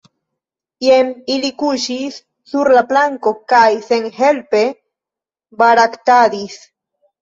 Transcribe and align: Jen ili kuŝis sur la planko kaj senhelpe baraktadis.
Jen 0.85 1.11
ili 1.33 1.51
kuŝis 1.63 2.17
sur 2.55 2.71
la 2.79 2.85
planko 2.95 3.37
kaj 3.55 3.63
senhelpe 3.93 4.67
baraktadis. 5.65 6.63